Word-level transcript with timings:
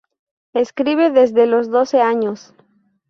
Escribe 0.55 1.11
desde 1.11 1.45
los 1.45 1.69
doce 1.69 2.01
años. 2.01 2.55